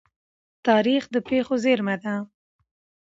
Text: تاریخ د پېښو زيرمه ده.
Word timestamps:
تاریخ 0.67 1.03
د 1.13 1.15
پېښو 1.29 1.55
زيرمه 1.63 1.95
ده. 2.03 2.15